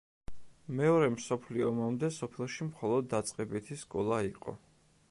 მეორე 0.79 1.09
მსოფლიო 1.15 1.67
ომამდე 1.73 2.09
სოფელში 2.17 2.69
მხოლოდ 2.71 3.13
დაწყებითი 3.13 3.81
სკოლა 3.85 4.23
იყო. 4.35 4.61